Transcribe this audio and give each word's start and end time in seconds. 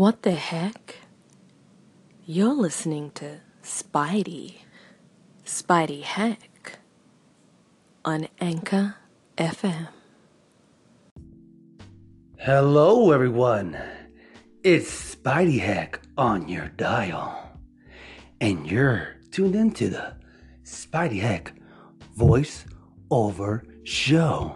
What 0.00 0.22
the 0.22 0.32
heck? 0.32 0.96
You're 2.24 2.54
listening 2.54 3.10
to 3.16 3.40
Spidey. 3.62 4.54
Spidey 5.44 6.00
Heck 6.04 6.78
on 8.02 8.26
Anchor 8.40 8.94
FM. 9.36 9.88
Hello, 12.38 13.12
everyone. 13.12 13.76
It's 14.64 15.16
Spidey 15.16 15.60
Heck 15.60 16.00
on 16.16 16.48
your 16.48 16.68
dial. 16.68 17.50
And 18.40 18.66
you're 18.66 19.16
tuned 19.30 19.54
into 19.54 19.90
the 19.90 20.14
Spidey 20.64 21.20
Heck 21.20 21.52
voice 22.16 22.64
over 23.10 23.64
show. 23.84 24.54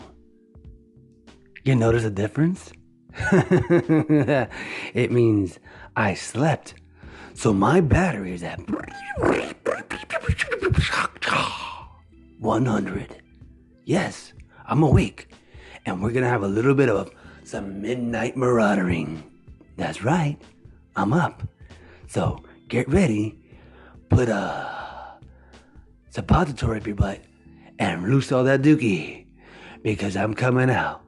You 1.64 1.76
notice 1.76 2.04
a 2.04 2.10
difference? 2.10 2.72
it 4.94 5.12
means 5.12 5.58
I 5.96 6.14
slept. 6.14 6.74
So 7.34 7.52
my 7.52 7.80
battery 7.80 8.32
is 8.32 8.42
at 8.42 8.60
100. 12.38 13.22
Yes, 13.84 14.32
I'm 14.66 14.82
awake. 14.82 15.28
And 15.86 16.02
we're 16.02 16.12
going 16.12 16.24
to 16.24 16.28
have 16.28 16.42
a 16.42 16.48
little 16.48 16.74
bit 16.74 16.88
of 16.88 17.10
some 17.44 17.82
midnight 17.82 18.36
marauding. 18.36 19.22
That's 19.76 20.02
right. 20.02 20.38
I'm 20.96 21.12
up. 21.12 21.42
So 22.06 22.42
get 22.68 22.88
ready. 22.88 23.38
Put 24.08 24.28
a 24.28 25.18
suppository 26.10 26.78
up 26.78 26.86
your 26.86 26.96
butt 26.96 27.20
and 27.78 28.08
loose 28.08 28.30
all 28.32 28.44
that 28.44 28.62
dookie 28.62 29.26
because 29.82 30.16
I'm 30.16 30.34
coming 30.34 30.70
out 30.70 31.03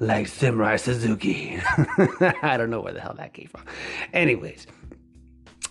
like 0.00 0.26
Samurai 0.26 0.76
Suzuki. 0.76 1.58
I 2.42 2.56
don't 2.56 2.70
know 2.70 2.80
where 2.80 2.92
the 2.92 3.00
hell 3.00 3.14
that 3.18 3.34
came 3.34 3.48
from. 3.48 3.62
Anyways, 4.12 4.66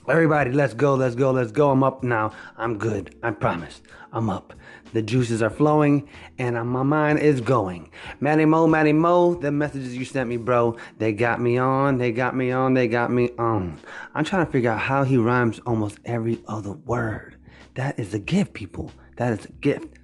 everybody, 0.07 0.51
let's 0.51 0.73
go, 0.73 0.95
let's 0.95 1.15
go, 1.15 1.31
let's 1.31 1.51
go. 1.51 1.71
I'm 1.71 1.83
up 1.83 2.03
now. 2.03 2.31
I'm 2.57 2.77
good. 2.77 3.15
I 3.23 3.31
promise. 3.31 3.81
I'm 4.11 4.29
up. 4.29 4.53
The 4.93 5.01
juices 5.01 5.41
are 5.41 5.49
flowing 5.49 6.07
and 6.39 6.55
my 6.69 6.83
mind 6.83 7.19
is 7.19 7.41
going. 7.41 7.91
Manny 8.19 8.45
Mo, 8.45 8.67
Manny 8.67 8.93
Mo, 8.93 9.35
the 9.35 9.51
messages 9.51 9.95
you 9.95 10.05
sent 10.05 10.29
me, 10.29 10.37
bro, 10.37 10.77
they 10.97 11.11
got 11.11 11.41
me 11.41 11.57
on, 11.57 11.97
they 11.97 12.11
got 12.11 12.35
me 12.35 12.51
on, 12.51 12.73
they 12.73 12.87
got 12.87 13.11
me 13.11 13.31
on. 13.37 13.77
I'm 14.15 14.23
trying 14.23 14.45
to 14.45 14.51
figure 14.51 14.71
out 14.71 14.79
how 14.79 15.03
he 15.03 15.17
rhymes 15.17 15.59
almost 15.65 15.99
every 16.05 16.41
other 16.47 16.71
word. 16.71 17.37
That 17.75 17.99
is 17.99 18.13
a 18.13 18.19
gift, 18.19 18.53
people. 18.53 18.91
That 19.17 19.37
is 19.37 19.45
a 19.45 19.51
gift. 19.51 19.97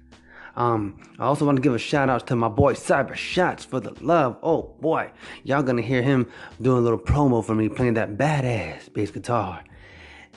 Um, 0.56 1.00
I 1.18 1.24
also 1.24 1.44
want 1.44 1.56
to 1.56 1.62
give 1.62 1.74
a 1.74 1.78
shout 1.78 2.08
out 2.08 2.26
to 2.28 2.36
my 2.36 2.48
boy 2.48 2.74
Cyber 2.74 3.14
Shots 3.14 3.64
for 3.64 3.80
the 3.80 3.92
love. 4.04 4.36
Oh 4.42 4.74
boy, 4.80 5.10
y'all 5.42 5.62
gonna 5.62 5.82
hear 5.82 6.02
him 6.02 6.28
doing 6.62 6.78
a 6.78 6.80
little 6.80 6.98
promo 6.98 7.44
for 7.44 7.54
me 7.54 7.68
playing 7.68 7.94
that 7.94 8.16
badass 8.16 8.92
bass 8.92 9.10
guitar. 9.10 9.64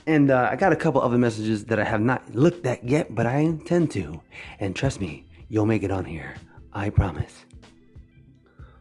And 0.08 0.32
uh, 0.32 0.50
I 0.52 0.56
got 0.56 0.72
a 0.72 0.76
couple 0.76 1.02
other 1.02 1.18
messages 1.18 1.66
that 1.66 1.80
I 1.80 1.84
have 1.84 2.02
not 2.02 2.34
looked 2.34 2.66
at 2.66 2.88
yet, 2.88 3.14
but 3.14 3.26
I 3.26 3.40
intend 3.40 3.92
to. 3.92 4.22
And 4.60 4.76
trust 4.76 5.02
me, 5.02 5.26
you'll 5.50 5.66
make 5.66 5.84
it 5.84 5.92
on 5.92 6.06
here. 6.06 6.36
I 6.74 6.90
promise. 6.90 7.46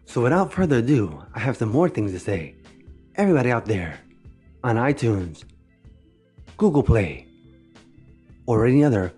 So 0.05 0.23
without 0.23 0.53
further 0.53 0.79
ado, 0.79 1.25
I 1.34 1.41
have 1.41 1.57
some 1.57 1.70
more 1.70 1.89
things 1.89 2.12
to 2.12 2.20
say. 2.20 2.55
Everybody 3.17 3.51
out 3.51 3.67
there, 3.67 3.98
on 4.62 4.77
iTunes, 4.77 5.45
Google 6.57 6.83
Play, 6.83 7.27
or 8.47 8.67
any 8.67 8.84
other 8.84 9.12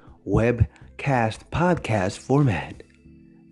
webcast 0.99 1.41
podcast 1.51 2.19
format. 2.19 2.83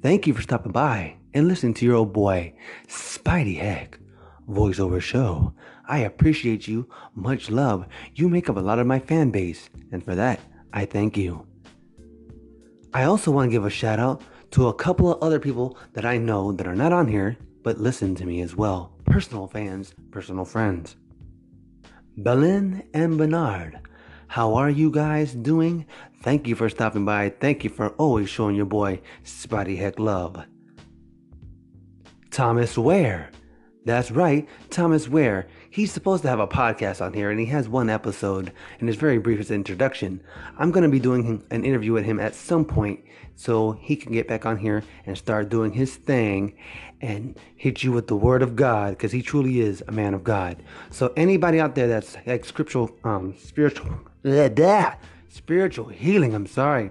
Thank 0.02 0.26
you 0.26 0.34
for 0.34 0.42
stopping 0.42 0.72
by 0.72 1.16
and 1.32 1.46
listening 1.46 1.74
to 1.74 1.84
your 1.84 1.94
old 1.94 2.12
boy, 2.12 2.54
Spidey 2.88 3.58
Heck, 3.58 3.98
voiceover 4.48 5.00
show. 5.00 5.54
I 5.88 5.98
appreciate 5.98 6.66
you. 6.66 6.88
Much 7.14 7.48
love. 7.48 7.86
You 8.14 8.28
make 8.28 8.50
up 8.50 8.56
a 8.56 8.60
lot 8.60 8.78
of 8.78 8.86
my 8.86 8.98
fan 8.98 9.30
base, 9.30 9.70
and 9.92 10.04
for 10.04 10.14
that, 10.16 10.40
I 10.72 10.86
thank 10.86 11.16
you. 11.16 11.46
I 12.92 13.04
also 13.04 13.30
want 13.30 13.48
to 13.48 13.52
give 13.52 13.64
a 13.64 13.70
shout 13.70 14.00
out 14.00 14.22
to 14.52 14.68
a 14.68 14.74
couple 14.74 15.12
of 15.12 15.22
other 15.22 15.38
people 15.38 15.78
that 15.92 16.04
I 16.04 16.18
know 16.18 16.52
that 16.52 16.66
are 16.66 16.74
not 16.74 16.92
on 16.92 17.06
here, 17.06 17.36
but 17.62 17.78
listen 17.78 18.14
to 18.16 18.26
me 18.26 18.40
as 18.40 18.56
well. 18.56 18.92
Personal 19.04 19.46
fans, 19.46 19.94
personal 20.10 20.44
friends. 20.44 20.96
Belen 22.16 22.82
and 22.92 23.16
Bernard, 23.18 23.78
how 24.28 24.54
are 24.54 24.70
you 24.70 24.90
guys 24.90 25.32
doing? 25.34 25.86
Thank 26.22 26.46
you 26.48 26.54
for 26.54 26.68
stopping 26.68 27.04
by. 27.04 27.30
Thank 27.30 27.64
you 27.64 27.70
for 27.70 27.90
always 27.90 28.28
showing 28.28 28.56
your 28.56 28.66
boy 28.66 29.00
Spidey 29.24 29.78
Heck 29.78 29.98
love. 29.98 30.44
Thomas 32.30 32.76
Ware. 32.76 33.30
That's 33.86 34.10
right, 34.10 34.48
Thomas 34.68 35.08
Ware. 35.08 35.46
He's 35.70 35.92
supposed 35.92 36.22
to 36.22 36.28
have 36.28 36.40
a 36.40 36.48
podcast 36.48 37.00
on 37.00 37.12
here, 37.12 37.30
and 37.30 37.38
he 37.38 37.46
has 37.46 37.68
one 37.68 37.88
episode, 37.88 38.52
and 38.80 38.88
it's 38.88 38.98
very 38.98 39.18
brief 39.18 39.38
as 39.38 39.50
an 39.50 39.56
introduction. 39.56 40.20
I'm 40.58 40.72
going 40.72 40.82
to 40.82 40.90
be 40.90 40.98
doing 40.98 41.44
an 41.52 41.64
interview 41.64 41.92
with 41.92 42.04
him 42.04 42.18
at 42.18 42.34
some 42.34 42.64
point 42.64 43.04
so 43.36 43.72
he 43.72 43.94
can 43.94 44.12
get 44.12 44.26
back 44.26 44.44
on 44.44 44.56
here 44.56 44.82
and 45.04 45.16
start 45.16 45.50
doing 45.50 45.72
his 45.72 45.94
thing 45.94 46.56
and 47.00 47.38
hit 47.54 47.84
you 47.84 47.92
with 47.92 48.08
the 48.08 48.16
word 48.16 48.42
of 48.42 48.56
God 48.56 48.90
because 48.90 49.12
he 49.12 49.22
truly 49.22 49.60
is 49.60 49.84
a 49.86 49.92
man 49.92 50.14
of 50.14 50.24
God. 50.24 50.62
So 50.90 51.12
anybody 51.16 51.60
out 51.60 51.74
there 51.76 51.86
that's 51.86 52.16
like 52.26 52.44
scriptural, 52.44 52.90
um, 53.04 53.36
spiritual, 53.38 54.00
blah, 54.22 54.48
spiritual 55.36 55.88
healing, 55.88 56.34
I'm 56.34 56.46
sorry, 56.46 56.90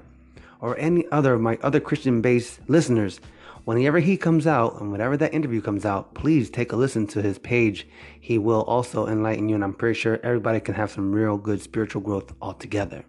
or 0.62 0.78
any 0.78 1.06
other 1.12 1.34
of 1.34 1.42
my 1.42 1.58
other 1.62 1.80
Christian-based 1.80 2.60
listeners, 2.68 3.20
whenever 3.66 4.00
he 4.00 4.16
comes 4.16 4.48
out 4.48 4.80
and 4.80 4.92
whenever 4.92 5.18
that 5.18 5.34
interview 5.34 5.62
comes 5.62 5.86
out, 5.86 6.14
please 6.14 6.50
take 6.50 6.72
a 6.72 6.76
listen 6.76 7.08
to 7.08 7.22
his 7.22 7.38
page. 7.40 7.88
He 8.20 8.38
will 8.38 8.62
also 8.62 9.08
enlighten 9.08 9.50
you, 9.50 9.56
and 9.56 9.64
I'm 9.64 9.74
pretty 9.74 10.00
sure 10.00 10.20
everybody 10.24 10.60
can 10.60 10.76
have 10.76 10.92
some 10.92 11.12
real 11.12 11.38
good 11.38 11.62
spiritual 11.62 12.02
growth 12.02 12.34
altogether. 12.42 13.04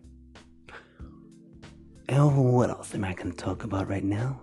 And 2.08 2.52
what 2.54 2.70
else 2.70 2.94
am 2.94 3.04
I 3.04 3.14
going 3.14 3.30
to 3.30 3.36
talk 3.36 3.64
about 3.64 3.88
right 3.88 4.04
now? 4.04 4.40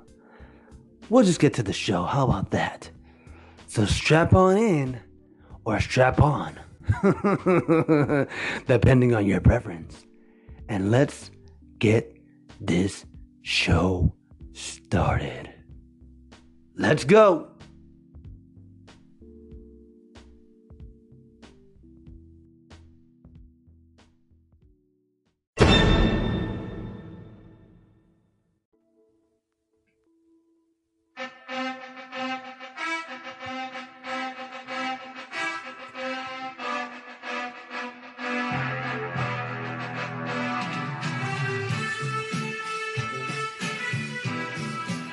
We'll 1.09 1.23
just 1.23 1.39
get 1.39 1.53
to 1.55 1.63
the 1.63 1.73
show. 1.73 2.03
How 2.03 2.25
about 2.25 2.51
that? 2.51 2.89
So 3.67 3.85
strap 3.85 4.33
on 4.33 4.57
in 4.57 4.99
or 5.65 5.79
strap 5.79 6.21
on, 6.21 6.59
depending 8.67 9.15
on 9.15 9.25
your 9.25 9.41
preference. 9.41 10.05
And 10.69 10.91
let's 10.91 11.31
get 11.79 12.17
this 12.59 13.05
show 13.41 14.13
started. 14.53 15.53
Let's 16.75 17.03
go. 17.03 17.52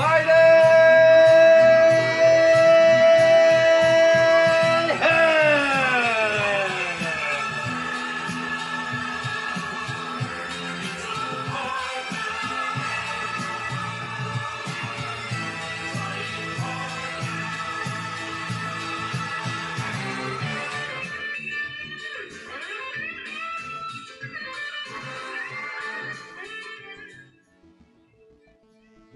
Spidey 0.00 1.29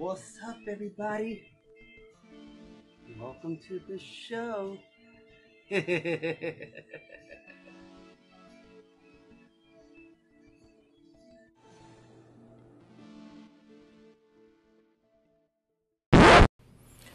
What's 0.05 0.37
up, 0.47 0.59
everybody? 0.69 1.49
Welcome 3.19 3.59
to 3.69 3.81
the 3.89 3.99
show. 3.99 4.77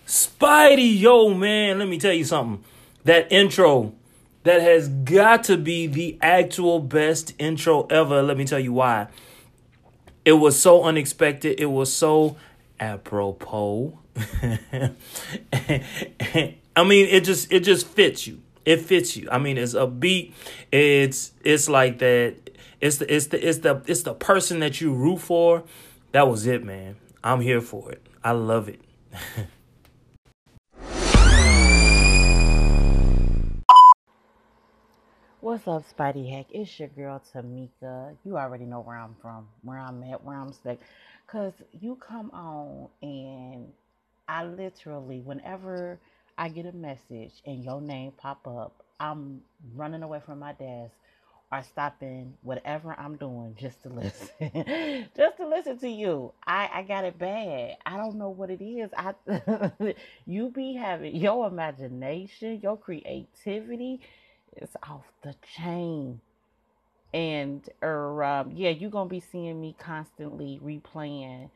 Spidey, 0.08 1.00
yo, 1.00 1.36
man, 1.36 1.78
let 1.78 1.88
me 1.88 2.00
tell 2.00 2.12
you 2.12 2.26
something. 2.26 2.64
That 3.04 3.32
intro, 3.32 3.94
that 4.42 4.64
has 4.64 4.90
got 4.90 5.44
to 5.44 5.58
be 5.58 5.86
the 5.86 6.18
actual 6.24 6.80
best 6.80 7.36
intro 7.38 7.86
ever. 7.92 8.24
Let 8.24 8.36
me 8.36 8.46
tell 8.46 8.58
you 8.60 8.74
why. 8.74 9.10
It 10.26 10.34
was 10.34 10.60
so 10.60 10.84
unexpected. 10.84 11.60
It 11.60 11.68
was 11.68 11.94
so 11.94 12.36
apropos. 12.80 14.00
I 15.54 16.84
mean, 16.84 17.08
it 17.08 17.24
just 17.24 17.52
it 17.52 17.62
just 17.62 17.88
fits 17.88 18.28
you. 18.28 18.42
It 18.66 18.82
fits 18.82 19.16
you. 19.18 19.30
I 19.32 19.38
mean, 19.38 19.58
it's 19.58 19.74
a 19.74 19.88
beat. 19.88 20.34
It's 20.72 21.32
it's 21.44 21.70
like 21.70 22.00
that. 22.00 22.36
It's 22.82 22.98
the 22.98 23.14
it's 23.14 23.28
the 23.28 23.48
it's 23.48 23.60
the 23.60 23.82
it's 23.88 24.04
the 24.04 24.14
person 24.14 24.60
that 24.60 24.80
you 24.82 24.94
root 24.94 25.20
for. 25.20 25.64
That 26.12 26.28
was 26.28 26.48
it, 26.48 26.64
man. 26.64 26.96
I'm 27.24 27.42
here 27.42 27.62
for 27.62 27.92
it. 27.92 28.06
I 28.24 28.32
love 28.32 28.70
it. 28.70 28.82
What's 35.42 35.66
up, 35.70 35.84
Spidey 35.98 36.30
Heck? 36.30 36.48
It's 36.52 36.80
your 36.80 36.90
girl 36.90 37.22
Tamika. 37.34 38.16
You 38.26 38.38
already 38.38 38.66
know 38.66 38.82
where 38.82 38.98
I'm 38.98 39.16
from, 39.22 39.48
where 39.64 39.80
I'm 39.80 40.04
at, 40.04 40.24
where 40.24 40.36
I'm 40.36 40.52
stuck. 40.52 40.80
Cause 41.32 41.54
you 41.80 41.96
come 41.96 42.32
on 42.32 42.90
and 43.04 43.72
I 44.28 44.46
literally, 44.46 45.22
whenever 45.22 46.00
I 46.38 46.50
get 46.50 46.66
a 46.66 46.72
message 46.72 47.34
and 47.46 47.64
your 47.64 47.82
name 47.82 48.14
pop 48.18 48.48
up, 48.48 48.84
I'm 49.00 49.42
running 49.76 50.04
away 50.04 50.22
from 50.26 50.40
my 50.40 50.54
desk 50.54 50.94
or 51.52 51.64
stopping 51.64 52.34
whatever 52.42 52.96
I'm 53.00 53.18
doing 53.18 53.56
just 53.60 53.84
to 53.84 53.90
listen. 53.92 55.08
just 55.16 55.38
to 55.38 55.48
listen 55.48 55.78
to 55.80 55.90
you. 55.90 56.34
I, 56.48 56.70
I 56.74 56.84
got 56.84 57.06
it 57.06 57.20
bad. 57.20 57.78
I 57.86 57.98
don't 57.98 58.16
know 58.16 58.30
what 58.30 58.50
it 58.50 58.64
is. 58.64 58.90
I 58.98 59.14
you 60.26 60.50
be 60.50 60.74
having 60.76 61.16
your 61.16 61.48
imagination, 61.48 62.60
your 62.64 62.78
creativity 62.78 64.02
is 64.58 64.70
off 64.84 65.06
the 65.24 65.36
chain. 65.56 66.22
And 67.14 67.68
er, 67.82 68.24
um, 68.24 68.52
yeah, 68.54 68.70
you're 68.70 68.92
gonna 68.92 69.10
be 69.10 69.20
seeing 69.20 69.60
me 69.60 69.76
constantly 69.80 70.60
replaying 70.64 71.50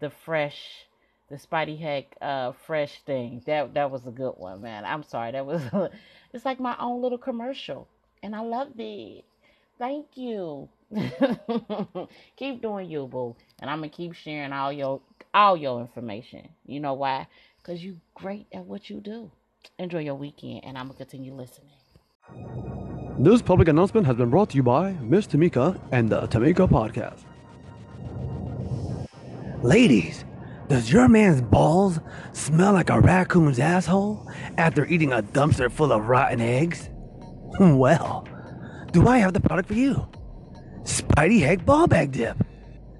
the 0.00 0.10
fresh, 0.24 0.86
the 1.28 1.36
Spidey 1.36 1.78
Heck 1.78 2.16
uh, 2.22 2.52
fresh 2.66 3.02
thing. 3.04 3.42
That 3.46 3.74
that 3.74 3.90
was 3.90 4.06
a 4.06 4.10
good 4.10 4.34
one, 4.36 4.62
man. 4.62 4.84
I'm 4.84 5.02
sorry, 5.02 5.32
that 5.32 5.44
was 5.44 5.62
it's 6.32 6.44
like 6.44 6.58
my 6.60 6.76
own 6.78 7.02
little 7.02 7.18
commercial, 7.18 7.86
and 8.22 8.34
I 8.34 8.40
loved 8.40 8.80
it. 8.80 9.24
Thank 9.78 10.06
you. 10.16 10.68
keep 12.36 12.62
doing 12.62 12.88
you, 12.88 13.06
boo, 13.06 13.34
and 13.60 13.68
I'm 13.68 13.78
gonna 13.78 13.88
keep 13.88 14.14
sharing 14.14 14.52
all 14.52 14.72
your 14.72 15.00
all 15.34 15.56
your 15.56 15.80
information. 15.80 16.48
You 16.66 16.80
know 16.80 16.94
why? 16.94 17.26
Cause 17.62 17.80
you 17.80 17.98
great 18.14 18.46
at 18.52 18.64
what 18.64 18.88
you 18.88 19.00
do. 19.00 19.30
Enjoy 19.78 20.00
your 20.00 20.14
weekend, 20.14 20.64
and 20.64 20.78
I'm 20.78 20.86
gonna 20.86 20.98
continue 20.98 21.34
listening. 21.34 22.83
This 23.18 23.42
public 23.42 23.68
announcement 23.68 24.06
has 24.08 24.16
been 24.16 24.28
brought 24.30 24.50
to 24.50 24.56
you 24.56 24.62
by 24.64 24.92
Miss 24.94 25.26
Tamika 25.28 25.80
and 25.92 26.10
the 26.10 26.22
Tamika 26.22 26.68
Podcast. 26.68 27.20
Ladies, 29.62 30.24
does 30.68 30.90
your 30.92 31.08
man's 31.08 31.40
balls 31.40 32.00
smell 32.32 32.72
like 32.72 32.90
a 32.90 33.00
raccoon's 33.00 33.60
asshole 33.60 34.28
after 34.58 34.84
eating 34.86 35.12
a 35.12 35.22
dumpster 35.22 35.70
full 35.70 35.92
of 35.92 36.08
rotten 36.08 36.40
eggs? 36.40 36.90
Well, 37.60 38.26
do 38.90 39.06
I 39.06 39.18
have 39.18 39.32
the 39.32 39.38
product 39.38 39.68
for 39.68 39.74
you? 39.74 40.08
Spidey 40.82 41.40
Heck 41.40 41.64
Ball 41.64 41.86
Bag 41.86 42.10
Dip. 42.10 42.36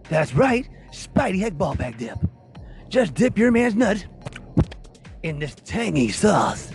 That's 0.09 0.33
right, 0.33 0.69
Spidey 0.93 1.41
Heck 1.41 1.59
Ball 1.59 1.75
Bag 1.75 1.99
Dip. 1.99 2.19
Just 2.89 3.15
dip 3.15 3.37
your 3.37 3.51
man's 3.51 3.75
nuts 3.75 4.05
in 5.25 5.41
this 5.41 5.57
tangy 5.65 6.09
sauce, 6.11 6.71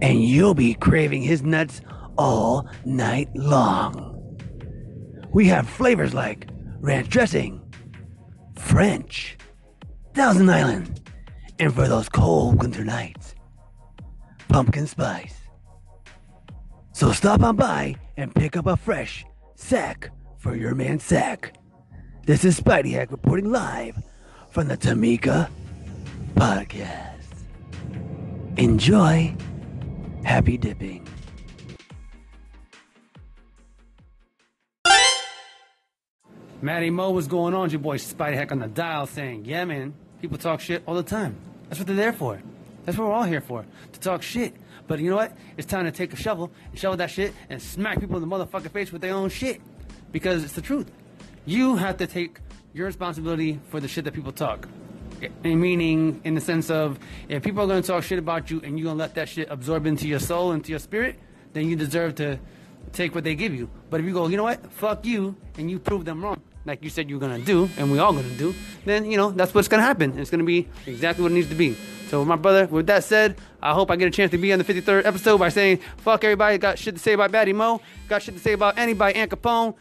and 0.00 0.24
you'll 0.24 0.54
be 0.54 0.74
craving 0.74 1.22
his 1.22 1.44
nuts 1.44 1.80
all 2.16 2.68
night 2.84 3.28
long. 3.34 4.08
We 5.32 5.46
have 5.48 5.68
flavors 5.68 6.14
like 6.14 6.48
ranch 6.80 7.08
dressing, 7.08 7.60
French, 8.56 9.36
Thousand 10.14 10.50
Island, 10.50 11.00
and 11.58 11.74
for 11.74 11.88
those 11.88 12.08
cold 12.08 12.60
winter 12.60 12.84
nights, 12.84 13.34
pumpkin 14.48 14.86
spice. 14.86 15.34
So 16.92 17.12
stop 17.12 17.42
on 17.42 17.56
by 17.56 17.96
and 18.16 18.34
pick 18.34 18.56
up 18.56 18.66
a 18.66 18.76
fresh 18.76 19.24
sack 19.54 20.10
for 20.38 20.54
your 20.54 20.74
man 20.74 20.98
sack. 20.98 21.56
This 22.26 22.44
is 22.44 22.60
Spidey 22.60 22.92
Heck 22.92 23.10
reporting 23.10 23.50
live 23.50 23.96
from 24.50 24.68
the 24.68 24.76
Tamika 24.76 25.48
Podcast. 26.34 27.08
Enjoy. 28.56 29.34
Happy 30.24 30.56
dipping. 30.56 31.08
Matty 36.62 36.90
Mo, 36.90 37.10
what's 37.10 37.26
going 37.26 37.54
on? 37.54 37.64
It's 37.64 37.72
your 37.72 37.80
boy 37.80 37.98
Spidey 37.98 38.34
Heck 38.34 38.52
on 38.52 38.60
the 38.60 38.68
dial 38.68 39.08
saying, 39.08 39.46
yeah, 39.46 39.64
man, 39.64 39.94
people 40.20 40.38
talk 40.38 40.60
shit 40.60 40.84
all 40.86 40.94
the 40.94 41.02
time. 41.02 41.34
That's 41.68 41.80
what 41.80 41.88
they're 41.88 41.96
there 41.96 42.12
for. 42.12 42.40
That's 42.84 42.96
what 42.96 43.08
we're 43.08 43.14
all 43.14 43.24
here 43.24 43.40
for, 43.40 43.64
to 43.92 44.00
talk 44.00 44.22
shit. 44.22 44.54
But 44.86 45.00
you 45.00 45.10
know 45.10 45.16
what? 45.16 45.36
It's 45.56 45.66
time 45.66 45.86
to 45.86 45.90
take 45.90 46.12
a 46.12 46.16
shovel 46.16 46.52
and 46.70 46.78
shovel 46.78 46.98
that 46.98 47.10
shit 47.10 47.34
and 47.50 47.60
smack 47.60 47.98
people 47.98 48.14
in 48.16 48.28
the 48.28 48.32
motherfucking 48.32 48.70
face 48.70 48.92
with 48.92 49.02
their 49.02 49.12
own 49.12 49.28
shit. 49.28 49.60
Because 50.12 50.44
it's 50.44 50.52
the 50.52 50.60
truth. 50.60 50.88
You 51.46 51.74
have 51.74 51.96
to 51.96 52.06
take 52.06 52.38
your 52.72 52.86
responsibility 52.86 53.58
for 53.70 53.80
the 53.80 53.88
shit 53.88 54.04
that 54.04 54.14
people 54.14 54.30
talk. 54.30 54.68
Meaning, 55.42 56.20
in 56.22 56.36
the 56.36 56.40
sense 56.40 56.70
of, 56.70 56.96
if 57.28 57.42
people 57.42 57.64
are 57.64 57.66
going 57.66 57.82
to 57.82 57.88
talk 57.88 58.04
shit 58.04 58.20
about 58.20 58.52
you 58.52 58.60
and 58.62 58.78
you're 58.78 58.84
going 58.84 58.98
to 58.98 59.02
let 59.02 59.16
that 59.16 59.28
shit 59.28 59.48
absorb 59.50 59.84
into 59.84 60.06
your 60.06 60.20
soul, 60.20 60.52
into 60.52 60.70
your 60.70 60.78
spirit, 60.78 61.18
then 61.54 61.68
you 61.68 61.74
deserve 61.74 62.14
to 62.16 62.38
take 62.92 63.16
what 63.16 63.24
they 63.24 63.34
give 63.34 63.52
you. 63.52 63.68
But 63.90 63.98
if 63.98 64.06
you 64.06 64.12
go, 64.12 64.28
you 64.28 64.36
know 64.36 64.44
what? 64.44 64.72
Fuck 64.72 65.06
you, 65.06 65.34
and 65.58 65.68
you 65.68 65.80
prove 65.80 66.04
them 66.04 66.22
wrong, 66.22 66.40
like 66.64 66.82
you 66.82 66.90
said 66.90 67.08
you 67.08 67.16
were 67.16 67.20
gonna 67.20 67.38
do, 67.40 67.68
and 67.76 67.90
we 67.90 67.98
all 67.98 68.12
gonna 68.12 68.28
do, 68.30 68.54
then 68.84 69.10
you 69.10 69.16
know 69.16 69.30
that's 69.30 69.54
what's 69.54 69.68
gonna 69.68 69.82
happen. 69.82 70.18
It's 70.18 70.30
gonna 70.30 70.44
be 70.44 70.68
exactly 70.86 71.22
what 71.22 71.32
it 71.32 71.34
needs 71.34 71.48
to 71.48 71.54
be. 71.54 71.76
So, 72.08 72.24
my 72.26 72.36
brother, 72.36 72.66
with 72.66 72.86
that 72.88 73.04
said, 73.04 73.38
I 73.62 73.72
hope 73.72 73.90
I 73.90 73.96
get 73.96 74.06
a 74.06 74.10
chance 74.10 74.30
to 74.32 74.38
be 74.38 74.52
on 74.52 74.58
the 74.58 74.64
53rd 74.66 75.06
episode 75.06 75.38
by 75.38 75.48
saying, 75.48 75.78
fuck 75.96 76.22
everybody, 76.24 76.58
got 76.58 76.78
shit 76.78 76.94
to 76.94 77.00
say 77.00 77.14
about 77.14 77.32
Batty 77.32 77.54
Mo, 77.54 77.80
got 78.06 78.22
shit 78.22 78.34
to 78.34 78.40
say 78.40 78.52
about 78.52 78.76
anybody, 78.76 79.14
Aunt 79.14 79.30
Capone, 79.30 79.74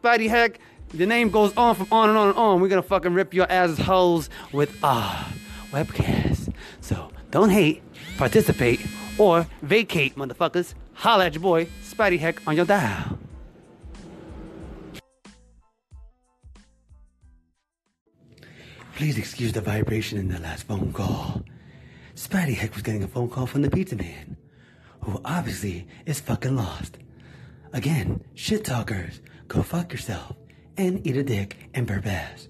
Spidey 0.00 0.28
Heck. 0.28 0.60
The 0.94 1.06
name 1.06 1.30
goes 1.30 1.52
on 1.56 1.74
from 1.74 1.88
on 1.90 2.08
and 2.10 2.16
on 2.16 2.28
and 2.28 2.38
on. 2.38 2.60
We're 2.60 2.68
gonna 2.68 2.82
fucking 2.82 3.14
rip 3.14 3.34
your 3.34 3.50
asses 3.50 3.78
holes 3.78 4.30
with 4.52 4.78
ah 4.84 5.32
webcast. 5.72 6.54
So 6.80 7.10
don't 7.30 7.50
hate, 7.50 7.82
participate, 8.16 8.80
or 9.18 9.46
vacate, 9.62 10.14
motherfuckers. 10.14 10.74
Holla 10.92 11.26
at 11.26 11.34
your 11.34 11.42
boy, 11.42 11.66
Spidey 11.82 12.18
Heck, 12.18 12.46
on 12.46 12.54
your 12.54 12.66
dial. 12.66 13.18
Please 18.94 19.16
excuse 19.16 19.52
the 19.52 19.60
vibration 19.60 20.18
in 20.18 20.28
the 20.28 20.38
last 20.40 20.64
phone 20.64 20.92
call. 20.92 21.42
Spidey 22.14 22.54
Heck 22.54 22.74
was 22.74 22.82
getting 22.82 23.02
a 23.02 23.08
phone 23.08 23.28
call 23.28 23.46
from 23.46 23.62
the 23.62 23.70
pizza 23.70 23.96
man, 23.96 24.36
who 25.00 25.20
obviously 25.24 25.86
is 26.04 26.20
fucking 26.20 26.54
lost. 26.54 26.98
Again, 27.72 28.22
shit 28.34 28.64
talkers, 28.64 29.20
go 29.48 29.62
fuck 29.62 29.92
yourself 29.92 30.36
and 30.76 31.04
eat 31.06 31.16
a 31.16 31.22
dick 31.22 31.70
and 31.72 31.86
burp 31.86 32.06
ass. 32.06 32.48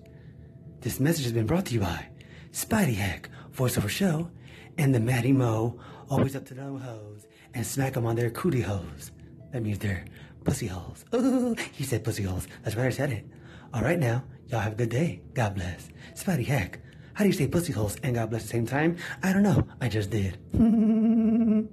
This 0.80 0.99
message 0.99 1.25
has 1.25 1.32
been 1.32 1.46
brought 1.46 1.66
to 1.66 1.75
you 1.75 1.80
by 1.80 2.08
Spidey 2.50 2.96
Heck, 2.96 3.30
voiceover 3.54 3.88
show, 3.88 4.28
and 4.76 4.92
the 4.92 5.00
Matty 5.00 5.32
Mo, 5.32 5.78
always 6.11 6.34
up 6.34 6.44
to 6.46 6.54
them 6.54 6.80
hoes, 6.80 7.26
and 7.54 7.64
smack 7.64 7.92
them 7.92 8.04
on 8.04 8.16
their 8.16 8.30
cootie 8.30 8.62
holes. 8.62 9.12
That 9.52 9.62
means 9.62 9.78
their 9.78 10.04
pussy 10.42 10.66
holes. 10.66 11.04
Ooh, 11.14 11.54
he 11.72 11.84
said 11.84 12.02
pussy 12.02 12.25
holes. 12.25 12.49
That's 12.64 12.75
why 12.75 12.87
I 12.87 12.90
said 12.90 13.12
it. 13.12 13.26
All 13.72 13.82
right 13.82 13.99
now, 13.99 14.25
y'all 14.49 14.61
have 14.61 14.72
a 14.72 14.76
good 14.76 14.90
day. 14.90 15.22
God 15.34 15.54
bless. 15.54 15.88
Spidey 16.14 16.46
Heck, 16.46 16.78
how 17.14 17.25
do 17.25 17.28
you 17.28 17.34
say 17.34 17.46
pussy 17.46 17.72
holes 17.72 17.96
and 18.02 18.14
God 18.14 18.30
bless 18.30 18.42
at 18.42 18.46
the 18.46 18.52
same 18.52 18.66
time? 18.66 18.96
I 19.22 19.32
don't 19.32 19.42
know. 19.42 19.66
I 19.80 19.88
just 19.88 20.11
did. 20.11 20.38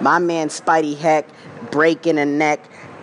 My 0.00 0.18
man 0.18 0.48
Spidey 0.48 0.96
Heck 0.96 1.26
breaking 1.70 2.18
a 2.18 2.26
neck. 2.26 2.60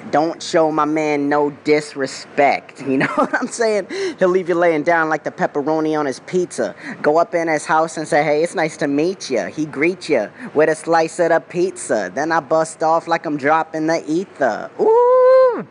Don't 0.09 0.41
show 0.41 0.71
my 0.71 0.85
man 0.85 1.29
no 1.29 1.51
disrespect. 1.63 2.81
You 2.91 2.97
know 2.97 3.07
what 3.15 3.33
I'm 3.33 3.47
saying? 3.47 3.87
He'll 4.19 4.27
leave 4.27 4.49
you 4.49 4.55
laying 4.55 4.83
down 4.83 5.07
like 5.07 5.23
the 5.23 5.31
pepperoni 5.31 5.97
on 5.97 6.05
his 6.05 6.19
pizza. 6.21 6.75
Go 7.01 7.17
up 7.17 7.33
in 7.33 7.47
his 7.47 7.65
house 7.65 7.95
and 7.95 8.05
say, 8.05 8.21
hey, 8.21 8.43
it's 8.43 8.53
nice 8.53 8.75
to 8.77 8.87
meet 8.87 9.29
you. 9.29 9.45
He 9.45 9.65
greet 9.65 10.09
you 10.09 10.29
with 10.53 10.67
a 10.67 10.75
slice 10.75 11.19
of 11.19 11.29
the 11.29 11.39
pizza. 11.39 12.11
Then 12.13 12.33
I 12.33 12.41
bust 12.41 12.83
off 12.83 13.07
like 13.07 13.25
I'm 13.25 13.37
dropping 13.37 13.87
the 13.87 14.03
ether. 14.11 14.69
Ooh. 14.79 15.10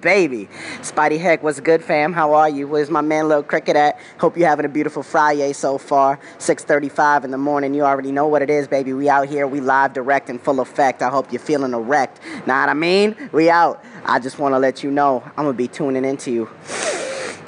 Baby. 0.00 0.48
Spidey 0.80 1.18
Heck, 1.18 1.42
what's 1.42 1.58
good, 1.60 1.82
fam? 1.82 2.12
How 2.12 2.34
are 2.34 2.48
you? 2.48 2.68
Where's 2.68 2.90
my 2.90 3.00
man 3.00 3.28
Lil 3.28 3.42
Cricket 3.42 3.76
at? 3.76 3.98
Hope 4.18 4.36
you're 4.36 4.48
having 4.48 4.66
a 4.66 4.68
beautiful 4.68 5.02
Friday 5.02 5.52
so 5.52 5.78
far. 5.78 6.18
6.35 6.38 7.24
in 7.24 7.30
the 7.30 7.38
morning. 7.38 7.74
You 7.74 7.82
already 7.82 8.12
know 8.12 8.26
what 8.26 8.42
it 8.42 8.50
is, 8.50 8.68
baby. 8.68 8.92
We 8.92 9.08
out 9.08 9.28
here. 9.28 9.46
We 9.46 9.60
live, 9.60 9.92
direct, 9.92 10.28
in 10.28 10.38
full 10.38 10.60
effect. 10.60 11.02
I 11.02 11.08
hope 11.08 11.32
you're 11.32 11.40
feeling 11.40 11.72
erect. 11.72 12.20
Know 12.46 12.54
what 12.54 12.68
I 12.68 12.74
mean? 12.74 13.16
We 13.32 13.50
out. 13.50 13.82
I 14.04 14.18
just 14.18 14.38
want 14.38 14.54
to 14.54 14.58
let 14.58 14.84
you 14.84 14.90
know 14.90 15.22
I'm 15.36 15.44
going 15.44 15.54
to 15.54 15.58
be 15.58 15.68
tuning 15.68 16.04
into 16.04 16.30
you. 16.30 16.50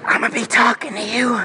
I'm 0.04 0.20
going 0.20 0.32
to 0.32 0.40
be 0.40 0.46
talking 0.46 0.94
to 0.94 1.02
you. 1.02 1.40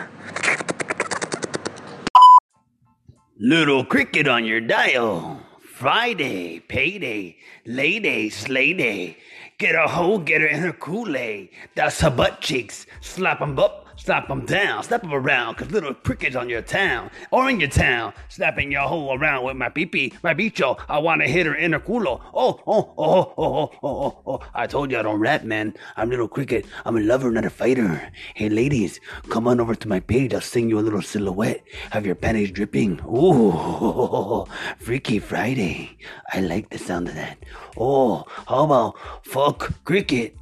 Little 3.40 3.86
cricket 3.86 4.28
on 4.28 4.46
your 4.46 4.62
dial. 4.62 5.42
Friday, 5.78 6.60
payday, 6.60 7.38
lady, 7.66 8.32
slay 8.32 8.74
day. 8.74 9.18
Get 9.60 9.74
a 9.74 9.88
hoe, 9.88 10.20
get 10.20 10.42
her 10.42 10.48
in 10.48 10.60
her 10.60 10.72
Kool-Aid. 10.72 11.50
That's 11.74 12.00
her 12.02 12.12
butt 12.12 12.42
cheeks. 12.42 12.86
Slap 13.02 13.42
'em 13.42 13.58
up, 13.58 13.87
slap 14.08 14.32
'em 14.32 14.46
down, 14.46 14.82
slap 14.84 15.04
'em 15.04 15.14
around, 15.14 15.56
cause 15.56 15.70
little 15.70 15.94
cricket's 15.94 16.38
on 16.38 16.48
your 16.48 16.62
town, 16.62 17.12
or 17.30 17.50
in 17.50 17.60
your 17.60 17.68
town. 17.68 18.14
Slapping 18.30 18.72
your 18.72 18.84
hoe 18.84 19.14
around 19.14 19.44
with 19.44 19.58
my 19.58 19.68
pee 19.68 20.14
my 20.24 20.34
bicho. 20.34 20.80
I 20.88 21.00
wanna 21.00 21.28
hit 21.28 21.46
her 21.46 21.54
in 21.54 21.74
her 21.74 21.80
culo. 21.82 22.22
Oh, 22.34 22.62
oh, 22.66 22.94
oh, 22.98 23.04
oh, 23.04 23.34
oh, 23.38 23.44
oh, 23.44 23.72
oh, 23.84 23.90
oh, 23.90 24.22
oh. 24.26 24.40
I 24.56 24.66
told 24.66 24.92
you 24.92 24.98
I 24.98 25.02
don't 25.02 25.20
rap, 25.20 25.44
man. 25.44 25.74
I'm 25.98 26.10
little 26.10 26.30
cricket. 26.30 26.66
I'm 26.86 26.96
a 26.96 27.02
lover, 27.02 27.30
not 27.32 27.44
a 27.44 27.50
fighter. 27.50 28.02
Hey, 28.34 28.48
ladies, 28.48 29.02
come 29.28 29.46
on 29.46 29.60
over 29.60 29.76
to 29.76 29.88
my 29.90 30.00
page. 30.00 30.34
I'll 30.34 30.40
sing 30.40 30.70
you 30.70 30.80
a 30.80 30.88
little 30.88 31.02
silhouette. 31.02 31.62
Have 31.92 32.06
your 32.06 32.16
panties 32.16 32.52
dripping. 32.52 33.02
Ooh, 33.06 34.46
Freaky 34.80 35.20
Friday. 35.20 35.98
I 36.32 36.40
like 36.40 36.70
the 36.70 36.78
sound 36.78 37.10
of 37.10 37.16
that. 37.16 37.40
Oh, 37.76 38.24
how 38.48 38.64
about 38.64 38.96
fuck 39.26 39.84
cricket? 39.84 40.38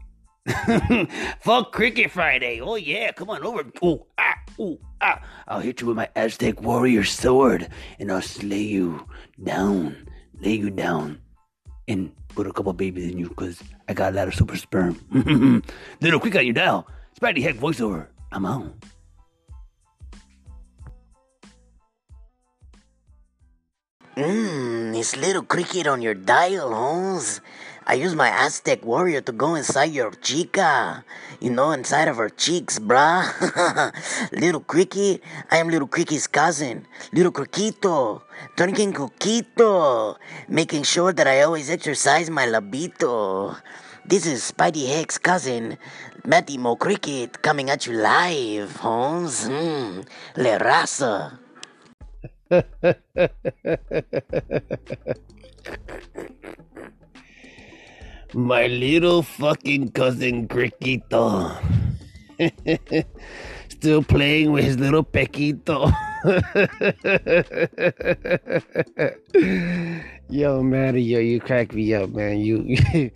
fuck 1.39 1.71
cricket 1.71 2.11
Friday. 2.11 2.61
Oh 2.61 2.75
yeah, 2.75 3.11
come 3.11 3.29
on 3.31 3.43
over. 3.43 3.65
Ooh, 3.83 4.05
ah, 4.17 4.37
ooh, 4.59 4.77
ah. 5.01 5.19
I'll 5.47 5.59
hit 5.59 5.81
you 5.81 5.87
with 5.87 5.97
my 5.97 6.07
Aztec 6.15 6.61
warrior 6.61 7.03
sword 7.03 7.67
and 7.99 8.11
I'll 8.11 8.21
slay 8.21 8.61
you 8.61 9.07
down, 9.43 10.07
lay 10.39 10.53
you 10.53 10.69
down, 10.69 11.19
and 11.87 12.11
put 12.29 12.45
a 12.45 12.53
couple 12.53 12.73
babies 12.73 13.11
in 13.11 13.17
you 13.17 13.29
because 13.29 13.61
I 13.89 13.93
got 13.93 14.13
a 14.13 14.15
lot 14.15 14.27
of 14.27 14.35
super 14.35 14.55
sperm. 14.55 15.01
Little 16.01 16.19
quick 16.19 16.35
on 16.35 16.45
your 16.45 16.53
dial. 16.53 16.87
Spidey 17.19 17.41
Heck 17.41 17.55
voiceover. 17.55 18.07
I'm 18.31 18.45
on. 18.45 18.73
Mmm, 24.15 24.97
it's 24.97 25.17
little 25.17 25.43
cricket 25.43 25.87
on 25.87 26.01
your 26.01 26.13
dial, 26.13 26.73
Holmes. 26.73 27.41
I 27.85 27.93
use 27.93 28.17
my 28.17 28.33
Aztec 28.33 28.83
warrior 28.83 29.21
to 29.21 29.31
go 29.31 29.53
inside 29.53 29.93
your 29.93 30.09
chica. 30.17 31.05
You 31.39 31.51
know, 31.51 31.69
inside 31.69 32.07
of 32.07 32.17
her 32.17 32.29
cheeks, 32.29 32.79
brah. 32.79 33.29
little 34.33 34.61
cricket, 34.61 35.21
I 35.51 35.57
am 35.57 35.69
little 35.69 35.87
cricket's 35.87 36.25
cousin. 36.25 36.87
Little 37.13 37.31
criquito, 37.31 38.23
drinking 38.57 38.93
coquito. 38.93 40.15
Making 40.49 40.81
sure 40.81 41.13
that 41.13 41.27
I 41.27 41.41
always 41.41 41.69
exercise 41.69 42.31
my 42.31 42.47
labito. 42.47 43.55
This 44.03 44.25
is 44.25 44.51
Spidey 44.51 44.89
Heck's 44.89 45.19
cousin, 45.19 45.77
Matty 46.25 46.57
Mo 46.57 46.75
Cricket, 46.75 47.43
coming 47.43 47.69
at 47.69 47.85
you 47.85 47.93
live, 47.93 48.77
Holmes. 48.77 49.47
Mmm, 49.47 50.03
Le 50.37 50.57
Raza. 50.57 51.37
My 58.35 58.67
little 58.67 59.23
fucking 59.23 59.91
cousin 59.91 60.49
Criquito. 60.49 61.55
Still 63.69 64.03
playing 64.03 64.51
with 64.51 64.65
his 64.65 64.77
little 64.77 65.03
Pequito. 65.03 65.89
Yo, 70.29 70.61
Matty, 70.61 71.01
yo, 71.01 71.19
you 71.19 71.39
crack 71.39 71.73
me 71.73 71.93
up, 71.93 72.09
man. 72.09 72.39
You, 72.39 72.75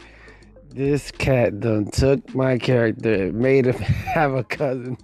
this 0.69 1.11
cat 1.11 1.59
done 1.59 1.91
took 1.91 2.33
my 2.33 2.57
character, 2.57 3.33
made 3.33 3.65
him 3.65 3.73
have 3.73 4.35
a 4.35 4.45
cousin. 4.45 4.97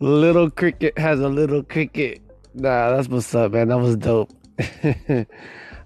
little 0.00 0.50
cricket 0.50 0.98
has 0.98 1.20
a 1.20 1.28
little 1.28 1.62
cricket. 1.62 2.22
Nah, 2.54 2.96
that's 2.96 3.08
what's 3.08 3.32
up, 3.36 3.52
man. 3.52 3.68
That 3.68 3.78
was 3.78 3.96
dope. 3.96 4.32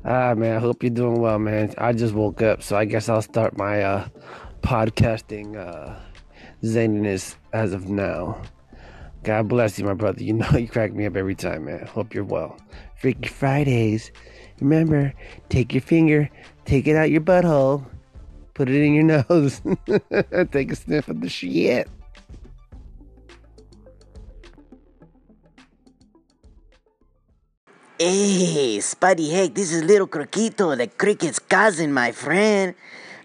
Ah, 0.04 0.34
man, 0.34 0.56
I 0.56 0.58
hope 0.58 0.82
you're 0.82 0.90
doing 0.90 1.20
well, 1.20 1.38
man. 1.38 1.74
I 1.78 1.92
just 1.92 2.14
woke 2.14 2.42
up, 2.42 2.62
so 2.62 2.76
I 2.76 2.84
guess 2.84 3.08
I'll 3.08 3.22
start 3.22 3.56
my 3.56 3.82
uh, 3.82 4.08
podcasting 4.62 5.56
uh, 5.56 5.94
zaniness 6.62 7.36
as 7.52 7.72
of 7.72 7.88
now. 7.88 8.40
God 9.24 9.48
bless 9.48 9.78
you, 9.78 9.84
my 9.84 9.94
brother. 9.94 10.22
You 10.22 10.34
know 10.34 10.50
you 10.56 10.68
crack 10.68 10.92
me 10.92 11.06
up 11.06 11.16
every 11.16 11.34
time, 11.34 11.66
man. 11.66 11.86
Hope 11.86 12.14
you're 12.14 12.24
well. 12.24 12.56
Freaky 12.96 13.28
Fridays. 13.28 14.10
Remember, 14.60 15.12
take 15.48 15.72
your 15.72 15.80
finger, 15.80 16.30
take 16.64 16.86
it 16.86 16.96
out 16.96 17.10
your 17.10 17.20
butthole, 17.20 17.84
put 18.54 18.68
it 18.68 18.80
in 18.80 18.94
your 18.94 19.24
nose, 19.28 19.60
take 20.52 20.72
a 20.72 20.76
sniff 20.76 21.08
of 21.08 21.20
the 21.20 21.28
shit. 21.28 21.88
Hey, 28.02 28.78
Spidey 28.78 29.30
Heck, 29.30 29.54
this 29.54 29.72
is 29.72 29.84
Little 29.84 30.08
Croquito, 30.08 30.76
the 30.76 30.88
cricket's 30.88 31.38
cousin, 31.38 31.92
my 31.92 32.10
friend. 32.10 32.74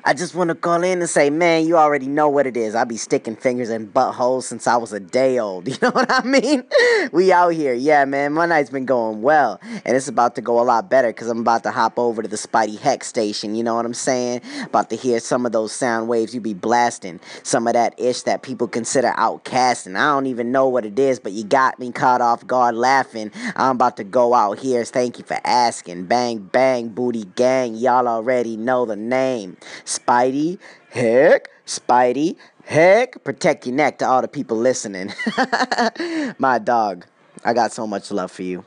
I 0.08 0.14
just 0.14 0.36
want 0.36 0.48
to 0.48 0.56
call 0.56 0.84
in 0.84 1.00
and 1.00 1.10
say, 1.10 1.30
man, 1.30 1.68
you 1.68 1.76
already 1.76 2.08
know 2.08 2.30
what 2.30 2.48
it 2.48 2.56
is. 2.56 2.76
I 2.76 2.86
be 2.86 2.96
sticking 2.96 3.36
fingers 3.36 3.70
in 3.70 3.90
buttholes 3.90 4.44
since 4.44 4.66
I 4.66 4.78
was 4.78 4.94
a 4.94 5.02
day 5.02 5.38
old. 5.38 5.68
You 5.78 5.78
know 5.82 5.92
what 5.92 6.10
I 6.10 6.24
mean? 6.24 6.64
We 7.12 7.32
out 7.32 7.50
here. 7.50 7.74
Yeah, 7.74 8.06
man, 8.06 8.34
my 8.34 8.46
night's 8.46 8.70
been 8.70 8.86
going 8.86 9.22
well. 9.22 9.60
And 9.86 9.98
it's 9.98 10.08
about 10.08 10.36
to 10.36 10.42
go 10.42 10.62
a 10.62 10.64
lot 10.64 10.90
better 10.90 11.10
because 11.10 11.28
I'm 11.28 11.42
about 11.42 11.64
to 11.64 11.72
hop 11.72 12.00
over 12.00 12.22
to 12.22 12.28
the 12.28 12.38
Spidey 12.38 12.80
Heck 12.80 13.04
station. 13.04 13.54
You 13.54 13.64
know 13.64 13.76
what 13.76 13.86
I'm 13.86 13.94
saying? 13.94 14.42
About 14.64 14.90
to 14.92 14.96
hear 14.96 15.20
some 15.20 15.46
of 15.46 15.52
those 15.52 15.74
sound 15.74 16.08
waves 16.08 16.34
you 16.34 16.40
be 16.40 16.54
blasting. 16.54 17.20
Some 17.44 17.68
of 17.68 17.74
that 17.74 18.00
ish 18.00 18.22
that 18.24 18.44
people 18.44 18.68
consider 18.68 19.10
outcasting. 19.18 19.98
I 19.98 20.14
don't 20.14 20.26
even 20.28 20.52
know 20.54 20.68
what 20.70 20.86
it 20.86 20.98
is, 20.98 21.20
but 21.20 21.34
you 21.34 21.44
got 21.44 21.80
me 21.80 21.92
caught 21.92 22.22
off 22.22 22.48
guard 22.48 22.76
laughing. 22.76 23.32
I'm 23.56 23.76
about 23.76 23.98
to 23.98 24.06
go 24.06 24.34
out 24.34 24.58
here. 24.58 24.86
Thank 24.86 25.20
you 25.20 25.26
for 25.26 25.40
asking. 25.44 26.06
Bang, 26.06 26.40
bang, 26.40 26.90
booty 26.90 27.26
gang. 27.36 27.76
Y'all 27.76 28.08
already 28.08 28.56
know 28.56 28.86
the 28.86 28.96
name. 28.96 29.58
Spidey 29.98 30.60
Heck, 30.89 31.50
Spidey 31.66 32.36
Heck. 32.66 33.24
Protect 33.24 33.66
your 33.66 33.75
neck 33.75 34.00
to 34.00 34.08
all 34.08 34.22
the 34.22 34.27
people 34.27 34.58
listening. 34.58 35.13
My 36.38 36.60
dog, 36.60 37.06
I 37.44 37.54
got 37.54 37.72
so 37.72 37.88
much 37.88 38.12
love 38.12 38.32
for 38.32 38.44
you. 38.44 38.66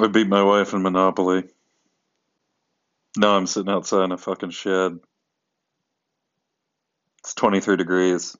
I 0.00 0.06
beat 0.06 0.28
my 0.28 0.44
wife 0.44 0.72
in 0.74 0.82
Monopoly. 0.82 1.42
Now 3.16 3.36
I'm 3.36 3.48
sitting 3.48 3.72
outside 3.72 4.04
in 4.04 4.12
a 4.12 4.16
fucking 4.16 4.50
shed. 4.50 5.00
It's 7.18 7.34
23 7.34 7.76
degrees. 7.76 8.36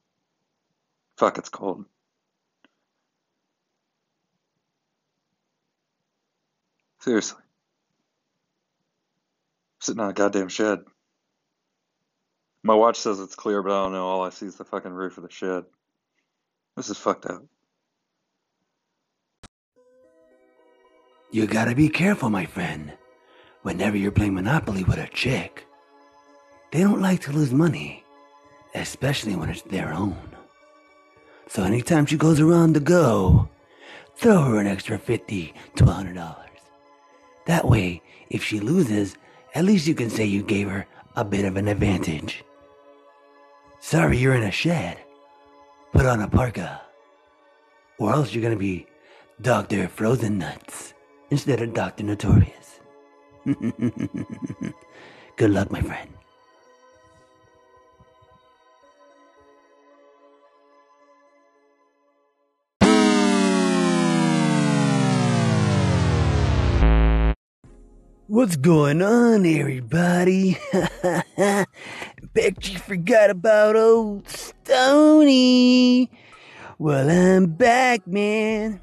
Fuck, 1.16 1.38
it's 1.38 1.48
cold. 1.48 1.84
Seriously. 7.00 7.42
Sitting 9.80 10.00
on 10.00 10.10
a 10.10 10.12
goddamn 10.12 10.48
shed. 10.48 10.80
My 12.62 12.74
watch 12.74 12.96
says 12.96 13.20
it's 13.20 13.34
clear, 13.34 13.62
but 13.62 13.72
I 13.72 13.84
don't 13.84 13.92
know. 13.92 14.06
All 14.06 14.22
I 14.22 14.30
see 14.30 14.46
is 14.46 14.56
the 14.56 14.64
fucking 14.64 14.92
roof 14.92 15.16
of 15.16 15.22
the 15.22 15.30
shed. 15.30 15.64
This 16.76 16.90
is 16.90 16.98
fucked 16.98 17.26
up. 17.26 17.42
You 21.30 21.46
gotta 21.46 21.74
be 21.74 21.88
careful, 21.88 22.30
my 22.30 22.46
friend. 22.46 22.92
Whenever 23.62 23.96
you're 23.96 24.10
playing 24.10 24.34
Monopoly 24.34 24.84
with 24.84 24.98
a 24.98 25.08
chick, 25.08 25.66
they 26.72 26.80
don't 26.80 27.02
like 27.02 27.20
to 27.22 27.32
lose 27.32 27.52
money, 27.52 28.04
especially 28.74 29.36
when 29.36 29.50
it's 29.50 29.62
their 29.62 29.92
own. 29.92 30.36
So 31.48 31.64
anytime 31.64 32.06
she 32.06 32.16
goes 32.16 32.40
around 32.40 32.74
to 32.74 32.80
go, 32.80 33.48
throw 34.16 34.42
her 34.42 34.58
an 34.58 34.66
extra 34.66 34.98
fifty 34.98 35.54
to 35.76 35.84
a 35.84 35.90
hundred 35.90 36.14
dollars. 36.14 36.48
That 37.46 37.66
way, 37.66 38.02
if 38.30 38.42
she 38.44 38.60
loses, 38.60 39.16
at 39.54 39.64
least 39.64 39.86
you 39.86 39.94
can 39.94 40.10
say 40.10 40.24
you 40.24 40.42
gave 40.42 40.68
her 40.68 40.86
a 41.16 41.24
bit 41.24 41.44
of 41.44 41.56
an 41.56 41.68
advantage. 41.68 42.44
Sorry 43.80 44.18
you're 44.18 44.34
in 44.34 44.42
a 44.42 44.50
shed. 44.50 44.98
Put 45.92 46.06
on 46.06 46.20
a 46.20 46.28
parka. 46.28 46.82
Or 47.98 48.12
else 48.12 48.32
you're 48.32 48.42
gonna 48.42 48.56
be 48.56 48.86
Dr. 49.40 49.88
Frozen 49.88 50.38
Nuts 50.38 50.94
instead 51.30 51.62
of 51.62 51.74
Dr. 51.74 52.04
Notorious. 52.04 52.80
Good 55.36 55.50
luck, 55.50 55.70
my 55.70 55.80
friend. 55.80 56.17
What's 68.38 68.54
going 68.54 69.02
on, 69.02 69.44
everybody? 69.44 70.56
Bet 72.34 72.68
you 72.70 72.78
forgot 72.78 73.30
about 73.30 73.74
old 73.74 74.28
Stony. 74.28 76.08
Well, 76.78 77.10
I'm 77.10 77.46
back, 77.46 78.06
man. 78.06 78.80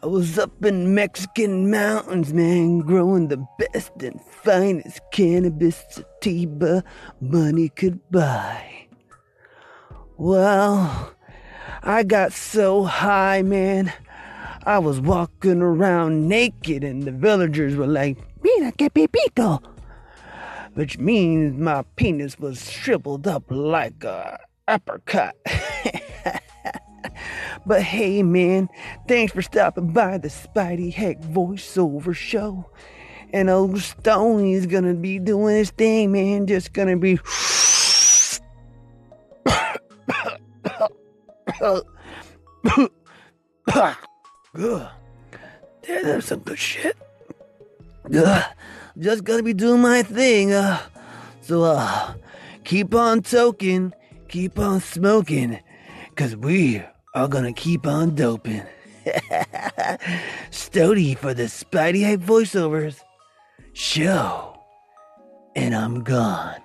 I 0.00 0.06
was 0.06 0.38
up 0.38 0.64
in 0.64 0.94
Mexican 0.94 1.68
mountains, 1.68 2.32
man, 2.32 2.78
growing 2.78 3.26
the 3.26 3.44
best 3.58 3.90
and 4.00 4.20
finest 4.22 5.00
cannabis 5.10 5.84
sativa 5.90 6.84
money 7.20 7.70
could 7.70 8.08
buy. 8.12 8.86
Well, 10.16 11.12
I 11.82 12.04
got 12.04 12.32
so 12.32 12.84
high, 12.84 13.42
man. 13.42 13.92
I 14.62 14.78
was 14.78 15.00
walking 15.00 15.60
around 15.60 16.28
naked, 16.28 16.84
and 16.84 17.02
the 17.02 17.10
villagers 17.10 17.74
were 17.74 17.88
like, 17.88 18.16
Mira 18.56 18.72
que 18.72 18.88
pipito! 18.88 19.60
Which 20.74 20.98
means 20.98 21.58
my 21.58 21.82
penis 21.96 22.38
was 22.38 22.70
shriveled 22.70 23.26
up 23.26 23.44
like 23.48 24.04
a 24.04 24.38
apricot. 24.68 25.34
but 27.66 27.82
hey, 27.82 28.22
man, 28.22 28.68
thanks 29.08 29.32
for 29.32 29.42
stopping 29.42 29.92
by 29.92 30.18
the 30.18 30.28
Spidey 30.28 30.92
Heck 30.92 31.20
voiceover 31.20 32.14
show. 32.14 32.70
And 33.32 33.50
old 33.50 33.80
Stoney's 33.80 34.66
gonna 34.66 34.94
be 34.94 35.18
doing 35.18 35.56
his 35.56 35.70
thing, 35.70 36.12
man. 36.12 36.46
Just 36.46 36.72
gonna 36.72 36.96
be. 36.96 37.18
Yeah, 45.86 46.00
that's 46.02 46.26
some 46.26 46.40
good 46.40 46.58
shit. 46.58 46.96
Ugh. 48.12 48.44
Just 48.98 49.24
gonna 49.24 49.42
be 49.42 49.54
doing 49.54 49.80
my 49.80 50.02
thing. 50.02 50.52
Uh, 50.52 50.78
so, 51.40 51.62
uh, 51.62 52.14
keep 52.64 52.94
on 52.94 53.22
toking, 53.22 53.92
keep 54.28 54.58
on 54.58 54.80
smoking, 54.80 55.58
cause 56.16 56.36
we 56.36 56.82
are 57.14 57.28
gonna 57.28 57.52
keep 57.52 57.86
on 57.86 58.14
doping. 58.14 58.62
Stoney 60.50 61.14
for 61.14 61.34
the 61.34 61.44
Spidey 61.44 62.04
Hype 62.04 62.20
voiceovers 62.20 63.00
show, 63.72 64.58
and 65.56 65.74
I'm 65.74 66.02
gone. 66.04 66.60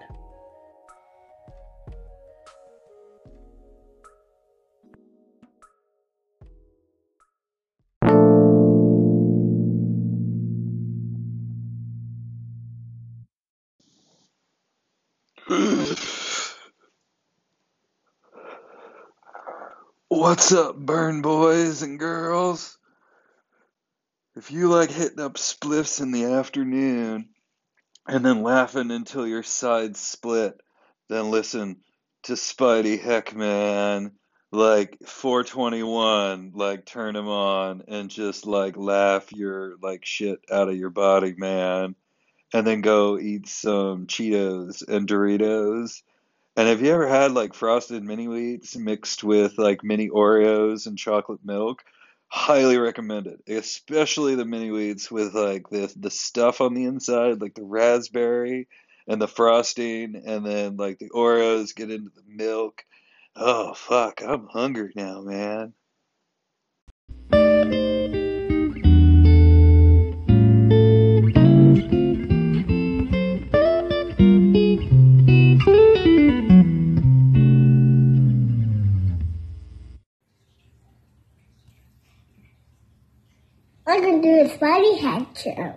What's 20.29 20.51
up, 20.51 20.77
burn 20.77 21.23
boys 21.23 21.81
and 21.81 21.97
girls? 21.97 22.77
If 24.35 24.51
you 24.51 24.67
like 24.67 24.91
hitting 24.91 25.19
up 25.19 25.37
spliffs 25.37 26.03
in 26.03 26.11
the 26.11 26.25
afternoon 26.25 27.29
and 28.07 28.23
then 28.23 28.43
laughing 28.43 28.91
until 28.91 29.25
your 29.25 29.41
sides 29.41 29.99
split, 29.99 30.53
then 31.09 31.31
listen 31.31 31.77
to 32.25 32.33
Spidey 32.33 33.01
Heckman, 33.01 34.11
like 34.51 34.99
421, 35.03 36.51
like 36.53 36.85
turn 36.85 37.15
him 37.15 37.27
on 37.27 37.81
and 37.87 38.11
just 38.11 38.45
like 38.45 38.77
laugh 38.77 39.31
your 39.31 39.77
like 39.81 40.05
shit 40.05 40.41
out 40.51 40.69
of 40.69 40.77
your 40.77 40.91
body, 40.91 41.33
man. 41.35 41.95
And 42.53 42.67
then 42.67 42.81
go 42.81 43.17
eat 43.17 43.47
some 43.47 44.05
Cheetos 44.05 44.87
and 44.87 45.09
Doritos 45.09 46.03
and 46.59 46.67
have 46.67 46.81
you 46.81 46.91
ever 46.91 47.07
had 47.07 47.31
like 47.31 47.53
frosted 47.53 48.03
mini 48.03 48.25
wheats 48.27 48.75
mixed 48.75 49.23
with 49.23 49.57
like 49.57 49.81
mini 49.81 50.09
Oreos 50.09 50.87
and 50.87 50.97
chocolate 50.97 51.39
milk? 51.41 51.85
Highly 52.27 52.77
recommended, 52.77 53.39
especially 53.47 54.35
the 54.35 54.43
mini 54.43 54.69
wheats 54.69 55.09
with 55.09 55.33
like 55.33 55.69
the 55.69 55.89
the 55.95 56.11
stuff 56.11 56.59
on 56.59 56.73
the 56.73 56.83
inside, 56.83 57.39
like 57.39 57.55
the 57.55 57.63
raspberry 57.63 58.67
and 59.07 59.21
the 59.21 59.27
frosting, 59.29 60.21
and 60.25 60.45
then 60.45 60.75
like 60.75 60.99
the 60.99 61.09
Oreos 61.11 61.73
get 61.73 61.91
into 61.91 62.11
the 62.13 62.23
milk. 62.27 62.83
Oh 63.37 63.73
fuck, 63.73 64.21
I'm 64.21 64.47
hungry 64.47 64.91
now, 64.97 65.21
man. 65.21 65.73
Do 84.39 84.45
a 84.45 84.47
Spidey 84.47 85.75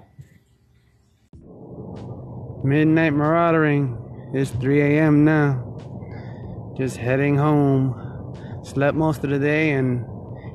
Midnight 2.63 3.13
marauding. 3.13 4.31
It's 4.33 4.53
3 4.53 4.83
a.m. 4.83 5.25
now. 5.25 6.73
Just 6.79 6.97
heading 6.97 7.37
home. 7.37 8.63
Slept 8.63 8.97
most 8.97 9.25
of 9.25 9.31
the 9.31 9.41
day 9.41 9.73
and 9.73 10.07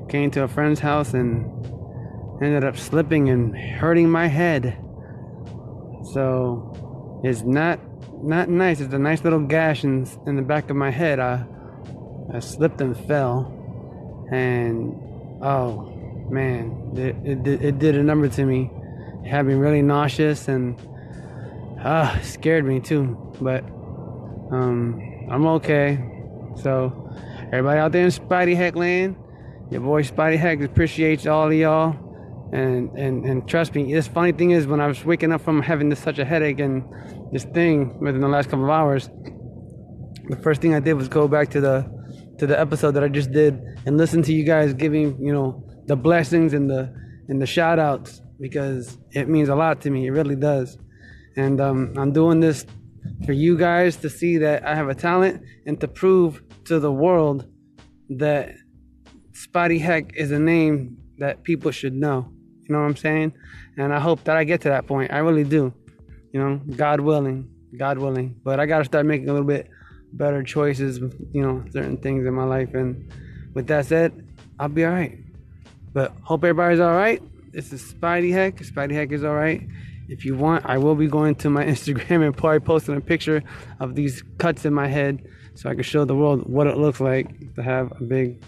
came 0.08 0.30
to 0.30 0.44
a 0.44 0.48
friend's 0.48 0.80
house 0.80 1.12
and 1.12 1.52
ended 2.42 2.64
up 2.64 2.78
slipping 2.78 3.28
and 3.28 3.54
hurting 3.54 4.08
my 4.08 4.26
head. 4.26 4.78
So 6.14 7.20
it's 7.22 7.42
not 7.42 7.78
not 8.24 8.48
nice. 8.48 8.80
It's 8.80 8.94
a 8.94 8.98
nice 8.98 9.22
little 9.22 9.44
gash 9.44 9.84
in, 9.84 10.08
in 10.26 10.36
the 10.36 10.42
back 10.42 10.70
of 10.70 10.76
my 10.76 10.90
head. 10.90 11.20
I 11.20 11.44
I 12.32 12.38
slipped 12.38 12.80
and 12.80 12.96
fell, 12.96 13.52
and 14.32 14.94
oh 15.42 15.97
man, 16.30 16.92
it, 16.96 17.16
it, 17.24 17.64
it 17.64 17.78
did 17.78 17.96
a 17.96 18.02
number 18.02 18.28
to 18.28 18.44
me. 18.44 18.70
It 19.24 19.28
had 19.28 19.46
me 19.46 19.54
really 19.54 19.82
nauseous 19.82 20.48
and 20.48 20.80
ah, 21.84 22.18
scared 22.22 22.64
me 22.64 22.80
too. 22.80 23.34
But 23.40 23.64
um, 24.50 25.00
I'm 25.30 25.46
okay. 25.46 25.98
So, 26.56 27.10
everybody 27.52 27.78
out 27.78 27.92
there 27.92 28.04
in 28.04 28.10
Spidey 28.10 28.56
Heck 28.56 28.74
land, 28.74 29.16
your 29.70 29.80
boy 29.80 30.02
Spidey 30.02 30.38
Heck 30.38 30.60
appreciates 30.62 31.26
all 31.26 31.48
of 31.48 31.54
y'all. 31.54 32.04
And, 32.50 32.90
and 32.98 33.26
and 33.26 33.46
trust 33.46 33.74
me, 33.74 33.92
this 33.92 34.08
funny 34.08 34.32
thing 34.32 34.52
is 34.52 34.66
when 34.66 34.80
I 34.80 34.86
was 34.86 35.04
waking 35.04 35.32
up 35.32 35.42
from 35.42 35.60
having 35.60 35.90
this 35.90 35.98
such 35.98 36.18
a 36.18 36.24
headache 36.24 36.60
and 36.60 36.82
this 37.30 37.44
thing 37.44 37.98
within 38.00 38.22
the 38.22 38.28
last 38.28 38.48
couple 38.48 38.64
of 38.64 38.70
hours, 38.70 39.10
the 40.28 40.36
first 40.42 40.62
thing 40.62 40.74
I 40.74 40.80
did 40.80 40.94
was 40.94 41.08
go 41.08 41.28
back 41.28 41.50
to 41.50 41.60
the 41.60 41.98
to 42.38 42.46
the 42.46 42.58
episode 42.58 42.92
that 42.92 43.04
I 43.04 43.08
just 43.08 43.32
did 43.32 43.60
and 43.84 43.98
listen 43.98 44.22
to 44.22 44.32
you 44.32 44.44
guys 44.44 44.72
giving, 44.72 45.20
you 45.20 45.32
know, 45.32 45.62
the 45.88 45.96
blessings 45.96 46.52
and 46.52 46.70
the 46.70 46.94
and 47.28 47.42
the 47.42 47.46
shout 47.46 47.78
outs 47.78 48.22
because 48.40 48.98
it 49.12 49.28
means 49.28 49.48
a 49.48 49.54
lot 49.54 49.80
to 49.82 49.90
me. 49.90 50.06
It 50.06 50.10
really 50.10 50.36
does. 50.36 50.78
And 51.36 51.60
um, 51.60 51.94
I'm 51.96 52.12
doing 52.12 52.40
this 52.40 52.64
for 53.26 53.32
you 53.32 53.56
guys 53.56 53.96
to 53.96 54.10
see 54.10 54.38
that 54.38 54.66
I 54.66 54.74
have 54.74 54.88
a 54.88 54.94
talent 54.94 55.42
and 55.66 55.80
to 55.80 55.88
prove 55.88 56.42
to 56.64 56.78
the 56.78 56.92
world 56.92 57.46
that 58.10 58.54
Spidey 59.32 59.80
Heck 59.80 60.16
is 60.16 60.30
a 60.30 60.38
name 60.38 60.98
that 61.18 61.42
people 61.42 61.70
should 61.70 61.94
know. 61.94 62.30
You 62.62 62.74
know 62.74 62.80
what 62.80 62.86
I'm 62.86 62.96
saying? 62.96 63.32
And 63.76 63.92
I 63.92 64.00
hope 64.00 64.24
that 64.24 64.36
I 64.36 64.44
get 64.44 64.60
to 64.62 64.68
that 64.68 64.86
point. 64.86 65.12
I 65.12 65.18
really 65.18 65.44
do. 65.44 65.72
You 66.32 66.40
know, 66.40 66.60
God 66.76 67.00
willing, 67.00 67.48
God 67.76 67.98
willing. 67.98 68.36
But 68.44 68.60
I 68.60 68.66
got 68.66 68.78
to 68.78 68.84
start 68.84 69.06
making 69.06 69.28
a 69.28 69.32
little 69.32 69.46
bit 69.46 69.68
better 70.12 70.42
choices 70.42 70.98
you 71.32 71.42
know, 71.42 71.64
certain 71.70 71.96
things 71.98 72.26
in 72.26 72.34
my 72.34 72.44
life. 72.44 72.74
And 72.74 73.10
with 73.54 73.66
that 73.68 73.86
said, 73.86 74.26
I'll 74.58 74.68
be 74.68 74.84
all 74.84 74.92
right. 74.92 75.18
But 75.92 76.12
hope 76.22 76.44
everybody's 76.44 76.80
all 76.80 76.94
right. 76.94 77.22
This 77.52 77.72
is 77.72 77.82
Spidey 77.92 78.32
Heck. 78.32 78.56
Spidey 78.56 78.92
Heck 78.92 79.12
is 79.12 79.24
all 79.24 79.34
right. 79.34 79.66
If 80.08 80.24
you 80.24 80.36
want, 80.36 80.64
I 80.66 80.78
will 80.78 80.94
be 80.94 81.06
going 81.06 81.34
to 81.36 81.50
my 81.50 81.64
Instagram 81.74 82.24
and 82.24 82.36
probably 82.36 82.60
posting 82.60 82.96
a 82.96 83.00
picture 83.00 83.42
of 83.80 83.94
these 83.94 84.22
cuts 84.38 84.64
in 84.64 84.72
my 84.72 84.86
head 84.86 85.26
so 85.54 85.68
I 85.68 85.74
can 85.74 85.82
show 85.82 86.04
the 86.04 86.14
world 86.14 86.48
what 86.48 86.66
it 86.66 86.76
looks 86.76 87.00
like 87.00 87.54
to 87.56 87.62
have 87.62 87.92
a 88.00 88.04
big 88.04 88.42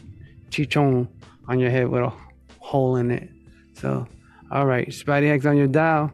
chichon 0.50 1.09
on 1.48 1.59
your 1.59 1.70
head 1.70 1.88
with 1.88 2.03
a 2.03 2.12
hole 2.59 2.96
in 2.96 3.11
it. 3.11 3.29
So, 3.74 4.07
all 4.50 4.66
right, 4.66 4.88
Spidey 4.88 5.29
Heck's 5.29 5.46
on 5.46 5.57
your 5.57 5.66
dial. 5.66 6.12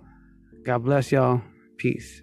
God 0.64 0.84
bless 0.84 1.12
y'all. 1.12 1.42
Peace. 1.76 2.22